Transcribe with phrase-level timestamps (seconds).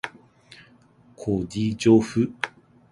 [1.15, 2.33] こ ｄ じょ ｆ